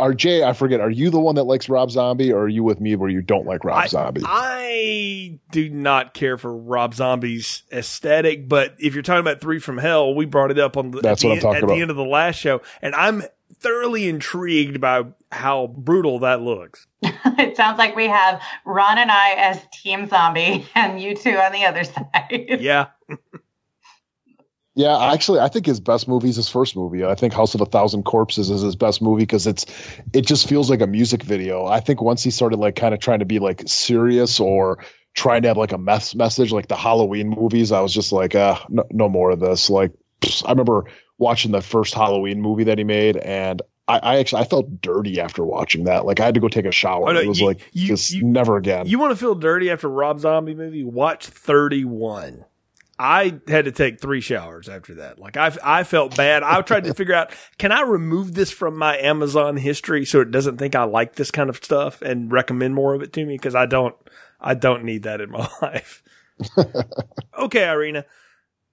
[0.00, 0.42] Are Jay?
[0.42, 0.80] I forget.
[0.80, 3.20] Are you the one that likes Rob Zombie, or are you with me where you
[3.20, 4.22] don't like Rob I, Zombie?
[4.24, 9.76] I do not care for Rob Zombie's aesthetic, but if you're talking about Three from
[9.76, 11.74] Hell, we brought it up on the, That's at, what the, I'm talking at about.
[11.74, 13.22] the end of the last show, and I'm
[13.58, 16.86] thoroughly intrigued by how brutal that looks.
[17.02, 21.52] it sounds like we have Ron and I as Team Zombie and you two on
[21.52, 22.58] the other side.
[22.60, 22.86] Yeah,
[24.76, 27.02] Yeah, actually, I think his best movie is his first movie.
[27.02, 29.64] I think House of a Thousand Corpses is his best movie because it's
[30.12, 31.64] it just feels like a music video.
[31.64, 34.84] I think once he started like kind of trying to be like serious or
[35.14, 38.34] trying to have like a mess message like the Halloween movies, I was just like,
[38.34, 39.70] uh, no, no more of this.
[39.70, 40.84] Like, pfft, I remember
[41.16, 45.18] watching the first Halloween movie that he made, and I, I actually I felt dirty
[45.18, 46.04] after watching that.
[46.04, 47.08] Like, I had to go take a shower.
[47.08, 48.86] Oh, no, it was you- like you- just you- never again.
[48.86, 50.84] You want to feel dirty after Rob Zombie movie?
[50.84, 52.44] Watch 31.
[52.98, 55.18] I had to take three showers after that.
[55.18, 56.42] Like I, I felt bad.
[56.42, 60.30] I tried to figure out, can I remove this from my Amazon history so it
[60.30, 63.36] doesn't think I like this kind of stuff and recommend more of it to me?
[63.36, 63.94] Cause I don't,
[64.40, 66.02] I don't need that in my life.
[67.38, 68.04] okay, Irina.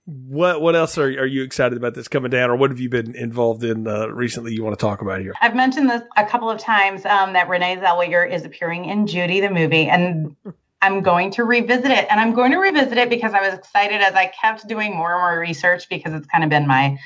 [0.06, 2.90] What, what else are, are you excited about that's coming down or what have you
[2.90, 5.34] been involved in uh, recently you want to talk about here?
[5.42, 9.40] I've mentioned this a couple of times um, that Renee Zellweger is appearing in Judy
[9.40, 10.36] the movie, and
[10.84, 12.08] I'm going to revisit it.
[12.10, 15.14] And I'm going to revisit it because I was excited as I kept doing more
[15.14, 17.00] and more research because it's kind of been my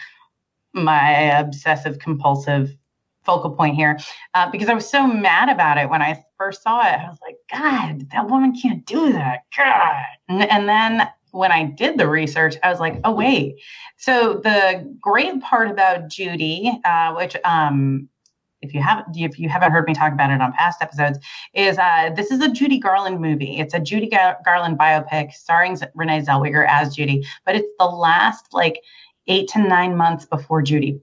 [0.73, 2.75] my obsessive compulsive
[3.23, 3.99] focal point here.
[4.33, 6.99] Uh, because I was so mad about it when I first saw it.
[6.99, 9.43] I was like, God, that woman can't do that.
[9.55, 10.05] God.
[10.27, 13.57] And, and then when I did the research, I was like, oh wait.
[13.97, 18.09] So the great part about Judy, uh, which um,
[18.67, 21.19] if you haven't if you haven't heard me talk about it on past episodes,
[21.53, 23.59] is uh, this is a Judy Garland movie.
[23.59, 28.53] It's a Judy Gar- Garland biopic starring Renee Zellweger as Judy, but it's the last
[28.53, 28.81] like
[29.27, 30.99] eight to nine months before Judy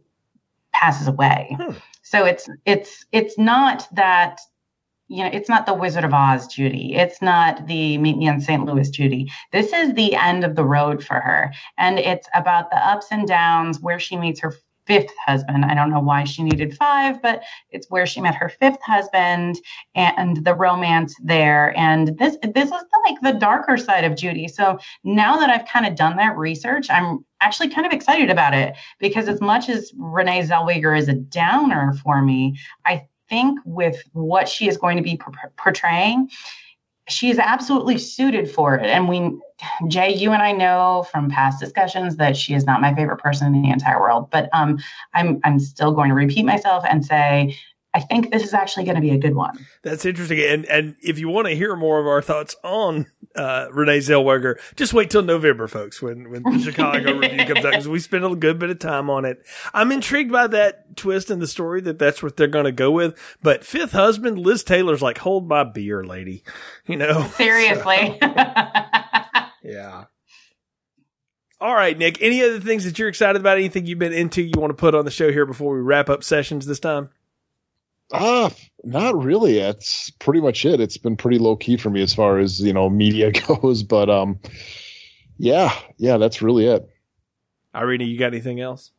[0.73, 1.57] passes away.
[1.59, 1.73] Hmm.
[2.03, 4.41] So it's it's it's not that
[5.09, 6.95] you know it's not the Wizard of Oz Judy.
[6.95, 8.65] It's not the Meet Me in St.
[8.65, 9.31] Louis Judy.
[9.53, 13.27] This is the end of the road for her, and it's about the ups and
[13.27, 14.55] downs where she meets her
[14.87, 15.65] fifth husband.
[15.65, 19.57] I don't know why she needed five, but it's where she met her fifth husband
[19.95, 21.77] and the romance there.
[21.79, 24.49] And this this is the, like the darker side of Judy.
[24.49, 28.55] So now that I've kind of done that research, I'm actually kind of excited about
[28.55, 34.03] it because as much as Renee Zellweger is a downer for me, I think with
[34.13, 36.31] what she is going to be por- portraying,
[37.09, 38.87] she is absolutely suited for it.
[38.87, 39.37] And we,
[39.89, 43.55] Jay, you and I know from past discussions that she is not my favorite person
[43.55, 44.31] in the entire world.
[44.31, 44.79] But um,
[45.13, 47.57] I'm I'm still going to repeat myself and say
[47.95, 49.67] I think this is actually going to be a good one.
[49.83, 50.41] That's interesting.
[50.41, 54.57] And and if you want to hear more of our thoughts on uh, Renee Zellweger,
[54.75, 58.25] just wait till November, folks, when when the Chicago review comes out, because we spent
[58.25, 59.45] a good bit of time on it.
[59.73, 62.91] I'm intrigued by that twist in the story that that's what they're going to go
[62.91, 63.17] with.
[63.43, 66.43] But fifth husband, Liz Taylor's like, hold my beer, lady.
[66.87, 68.19] You know, Seriously.
[69.65, 70.05] yeah.
[71.61, 72.21] All right, Nick.
[72.21, 73.57] Any other things that you're excited about?
[73.57, 76.11] Anything you've been into you want to put on the show here before we wrap
[76.11, 77.09] up sessions this time?
[78.13, 78.51] Ah,
[78.83, 79.59] not really.
[79.59, 80.81] That's pretty much it.
[80.81, 83.83] It's been pretty low key for me as far as you know media goes.
[83.83, 84.41] But um,
[85.39, 86.87] yeah, yeah, that's really it.
[87.75, 88.93] Irina, you got anything else?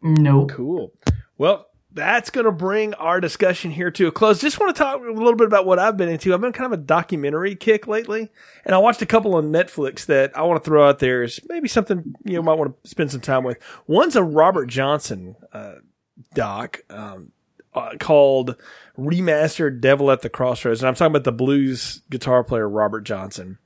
[0.00, 0.46] No.
[0.46, 0.94] Cool.
[1.36, 4.40] Well, that's going to bring our discussion here to a close.
[4.40, 6.32] Just want to talk a little bit about what I've been into.
[6.32, 8.30] I've been kind of a documentary kick lately,
[8.64, 11.40] and I watched a couple on Netflix that I want to throw out there as
[11.48, 13.58] maybe something you might want to spend some time with.
[13.86, 15.76] One's a Robert Johnson uh,
[16.34, 17.32] doc um,
[17.74, 18.56] uh, called
[18.96, 23.58] Remastered Devil at the Crossroads, and I'm talking about the blues guitar player Robert Johnson.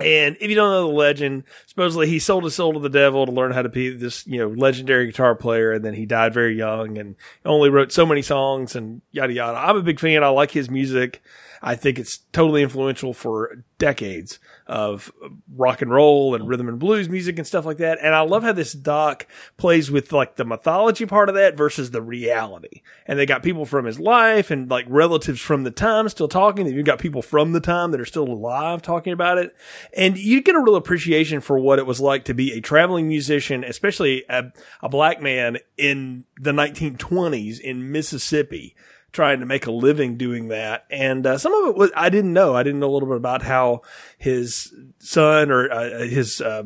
[0.00, 3.26] And if you don't know the legend, supposedly he sold his soul to the devil
[3.26, 5.72] to learn how to be this, you know, legendary guitar player.
[5.72, 9.58] And then he died very young and only wrote so many songs and yada yada.
[9.58, 10.22] I'm a big fan.
[10.22, 11.22] I like his music.
[11.62, 15.10] I think it's totally influential for decades of
[15.54, 17.98] rock and roll and rhythm and blues music and stuff like that.
[18.02, 21.90] And I love how this doc plays with like the mythology part of that versus
[21.90, 22.82] the reality.
[23.06, 26.66] And they got people from his life and like relatives from the time still talking.
[26.66, 29.54] And You've got people from the time that are still alive talking about it.
[29.96, 33.08] And you get a real appreciation for what it was like to be a traveling
[33.08, 38.74] musician, especially a, a black man in the 1920s in Mississippi
[39.12, 40.86] trying to make a living doing that.
[40.90, 42.54] And uh, some of it was I didn't know.
[42.54, 43.82] I didn't know a little bit about how
[44.18, 46.64] his son or uh, his uh,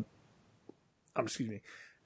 [1.15, 1.61] um, excuse me,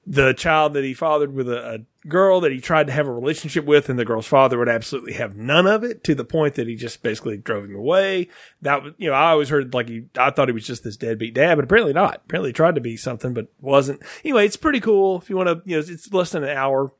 [0.05, 3.11] the child that he fathered with a, a, girl that he tried to have a
[3.11, 6.55] relationship with, and the girl's father would absolutely have none of it to the point
[6.55, 8.29] that he just basically drove him away.
[8.61, 10.95] That was, you know, I always heard like he, I thought he was just this
[10.95, 12.21] deadbeat dad, but apparently not.
[12.25, 14.01] Apparently tried to be something, but wasn't.
[14.23, 16.93] Anyway, it's pretty cool if you want to, you know, it's less than an hour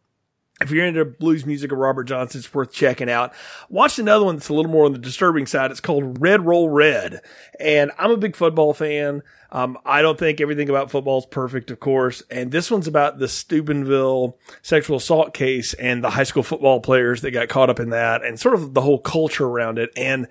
[0.62, 3.34] if you're into blues music of Robert Johnson, it's worth checking out.
[3.70, 5.70] Watched another one that's a little more on the disturbing side.
[5.70, 7.22] It's called Red Roll Red.
[7.60, 9.22] And I'm a big football fan.
[9.52, 12.24] Um, I don't think everything about football is perfect, of course.
[12.30, 17.22] And this one's about the Steubenville sexual assault case and the high school football players
[17.22, 19.92] that got caught up in that and sort of the whole culture around it.
[19.96, 20.28] And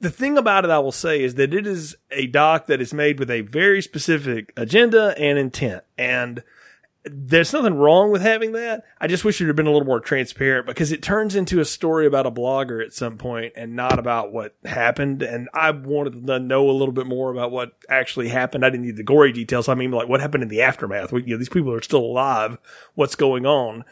[0.00, 2.94] the thing about it, I will say, is that it is a doc that is
[2.94, 5.82] made with a very specific agenda and intent.
[5.98, 6.42] And
[7.04, 8.84] there's nothing wrong with having that.
[8.98, 11.64] I just wish it had been a little more transparent because it turns into a
[11.64, 15.22] story about a blogger at some point and not about what happened.
[15.22, 18.64] And I wanted to know a little bit more about what actually happened.
[18.64, 19.68] I didn't need the gory details.
[19.68, 21.12] I mean, like what happened in the aftermath.
[21.12, 22.56] We, you know, these people are still alive.
[22.94, 23.84] What's going on?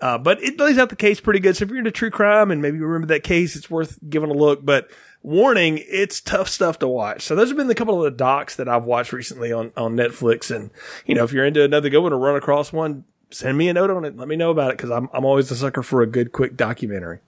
[0.00, 1.56] Uh, but it lays out the case pretty good.
[1.56, 4.30] So if you're into true crime and maybe you remember that case, it's worth giving
[4.30, 4.64] a look.
[4.64, 4.90] But
[5.22, 7.22] warning, it's tough stuff to watch.
[7.22, 9.96] So those have been the couple of the docs that I've watched recently on, on
[9.96, 10.54] Netflix.
[10.54, 10.70] And,
[11.04, 13.74] you know, if you're into another good one or run across one, send me a
[13.74, 14.16] note on it.
[14.16, 16.56] Let me know about it because I'm, I'm always a sucker for a good, quick
[16.56, 17.18] documentary.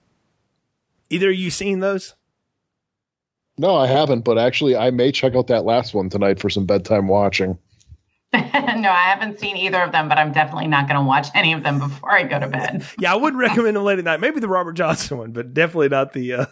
[1.09, 2.15] Either you seen those?
[3.55, 6.65] No, I haven't, but actually, I may check out that last one tonight for some
[6.65, 7.59] bedtime watching.
[8.33, 11.53] no, I haven't seen either of them, but I'm definitely not going to watch any
[11.53, 12.83] of them before I go to bed.
[12.99, 14.21] yeah, I wouldn't recommend them late at night.
[14.21, 16.45] Maybe the Robert Johnson one, but definitely not the uh,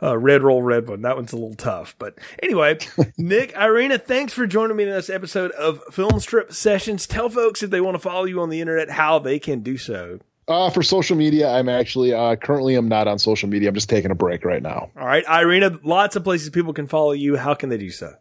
[0.00, 1.02] uh, Red Roll Red one.
[1.02, 1.96] That one's a little tough.
[1.98, 2.78] But anyway,
[3.18, 7.08] Nick, Irina, thanks for joining me in this episode of Filmstrip Sessions.
[7.08, 9.76] Tell folks if they want to follow you on the internet how they can do
[9.76, 10.20] so.
[10.46, 13.70] Uh, for social media, I'm actually uh, currently I'm not on social media.
[13.70, 14.90] I'm just taking a break right now.
[14.96, 17.36] All right, Irina, lots of places people can follow you.
[17.36, 18.14] How can they do so?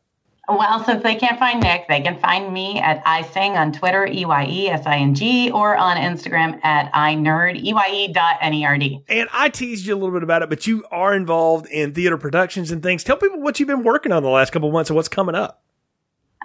[0.49, 4.25] Well, since they can't find Nick, they can find me at iSing on Twitter, E
[4.25, 8.35] Y E S I N G, or on Instagram at iNerd, E Y E dot
[8.41, 9.01] N E R D.
[9.07, 12.17] And I teased you a little bit about it, but you are involved in theater
[12.17, 13.05] productions and things.
[13.05, 15.33] Tell people what you've been working on the last couple of months and what's coming
[15.33, 15.63] up.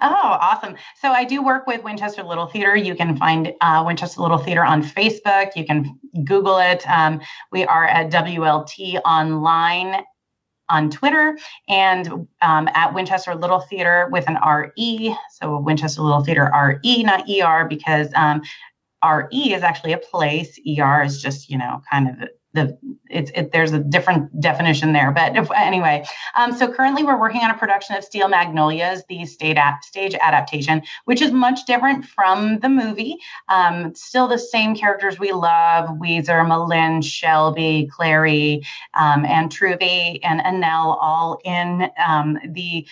[0.01, 0.77] Oh, awesome.
[1.01, 2.77] So I do work with Winchester Little Theatre.
[2.77, 5.57] You can find uh, Winchester Little Theatre on Facebook.
[5.57, 6.89] You can Google it.
[6.89, 7.19] Um,
[7.51, 10.05] we are at WLT Online
[10.69, 15.15] on Twitter and um, at Winchester Little Theatre with an RE.
[15.31, 18.41] So Winchester Little Theatre RE, not ER, because um,
[19.03, 20.59] RE is actually a place.
[20.79, 22.29] ER is just, you know, kind of
[22.59, 22.77] the
[23.09, 26.05] it's it, there's a different definition there but if, anyway.
[26.37, 30.81] Um, so currently we're working on a production of steel magnolias the stage, stage adaptation
[31.05, 33.17] which is much different from the movie.
[33.47, 38.61] Um, still the same characters we love Ouiser M'Lynn shelby Clairee
[38.93, 42.85] um, and Truvy and Annelle all in um, the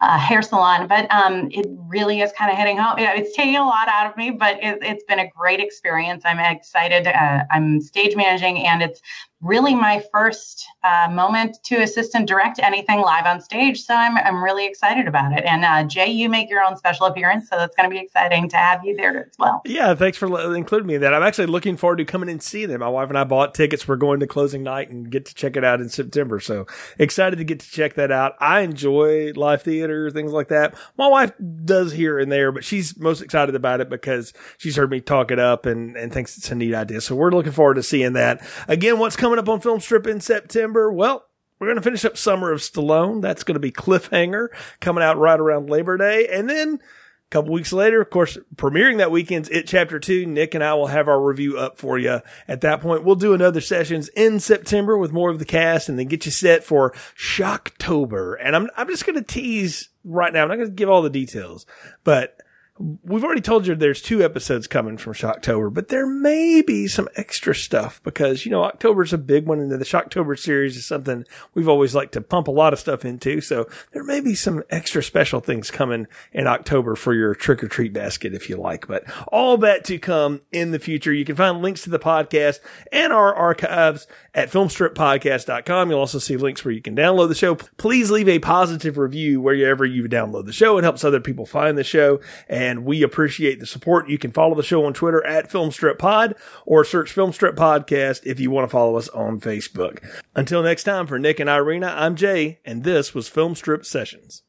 [0.00, 2.98] uh, hair salon, but um, it really is kind of hitting home.
[2.98, 6.22] Yeah, it's taking a lot out of me, but it, has been a great experience.
[6.24, 7.06] I'm excited.
[7.06, 9.00] Uh, I'm stage managing, and it's
[9.44, 13.82] really my first uh, moment to assist and direct anything live on stage.
[13.82, 15.44] So I'm, I'm really excited about it.
[15.44, 17.48] And uh, Jay, you make your own special appearance.
[17.50, 19.60] So that's going to be exciting to have you there as well.
[19.66, 21.12] Yeah, thanks for including me in that.
[21.12, 22.80] I'm actually looking forward to coming and seeing them.
[22.80, 23.86] My wife and I bought tickets.
[23.86, 26.40] We're going to closing night and get to check it out in September.
[26.40, 26.66] So
[26.98, 28.34] excited to get to check that out.
[28.40, 30.74] I enjoy live theater, things like that.
[30.96, 31.32] My wife
[31.64, 35.30] does here and there, but she's most excited about it because she's heard me talk
[35.30, 37.02] it up and, and thinks it's a neat idea.
[37.02, 38.40] So we're looking forward to seeing that.
[38.68, 40.92] Again, what's coming coming up on Filmstrip in September?
[40.92, 41.24] Well,
[41.58, 43.20] we're going to finish up Summer of Stallone.
[43.20, 44.48] That's going to be Cliffhanger
[44.80, 46.28] coming out right around Labor Day.
[46.28, 50.54] And then a couple weeks later, of course, premiering that weekend's It Chapter 2, Nick
[50.54, 52.20] and I will have our review up for you.
[52.46, 55.98] At that point, we'll do another sessions in September with more of the cast and
[55.98, 58.36] then get you set for Shocktober.
[58.40, 60.42] And I'm, I'm just going to tease right now.
[60.42, 61.66] I'm not going to give all the details,
[62.04, 62.38] but
[62.78, 67.08] we've already told you there's two episodes coming from Shocktober, but there may be some
[67.14, 71.24] extra stuff because, you know, October's a big one and the Shocktober series is something
[71.54, 73.40] we've always liked to pump a lot of stuff into.
[73.40, 77.68] So there may be some extra special things coming in October for your trick or
[77.68, 81.12] treat basket if you like, but all that to come in the future.
[81.12, 82.58] You can find links to the podcast
[82.90, 85.90] and our archives at filmstrippodcast.com.
[85.90, 87.54] You'll also see links where you can download the show.
[87.54, 90.76] Please leave a positive review wherever you download the show.
[90.78, 94.08] It helps other people find the show and we appreciate the support.
[94.08, 96.34] You can follow the show on Twitter at FilmstripPod
[96.66, 100.04] or search Filmstrip Podcast if you want to follow us on Facebook.
[100.34, 104.42] Until next time, for Nick and Irina, I'm Jay, and this was Filmstrip Sessions.